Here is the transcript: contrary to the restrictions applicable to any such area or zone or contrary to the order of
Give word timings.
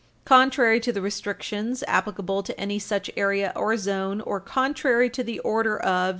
contrary 0.25 0.79
to 0.79 0.91
the 0.91 0.99
restrictions 0.99 1.83
applicable 1.87 2.41
to 2.41 2.59
any 2.59 2.79
such 2.79 3.11
area 3.15 3.53
or 3.55 3.77
zone 3.77 4.19
or 4.21 4.39
contrary 4.39 5.11
to 5.11 5.23
the 5.23 5.37
order 5.41 5.77
of 5.79 6.09